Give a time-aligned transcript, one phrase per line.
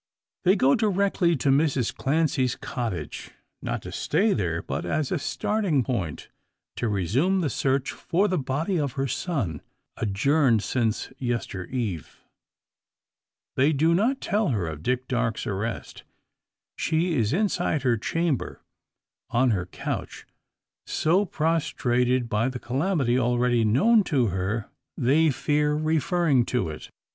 [0.45, 3.29] They go direct to Mrs Clancy's cottage;
[3.61, 6.27] not to stay there, but as a starting point,
[6.77, 9.61] to resume the search for the body of her son,
[9.97, 12.19] adjourned since yester eve.
[13.55, 16.01] They do not tell her of Dick Darke's arrest.
[16.75, 18.59] She is inside her chamber
[19.29, 20.25] on her couch
[20.87, 26.89] so prostrated by the calamity already known to her, they fear referring to it.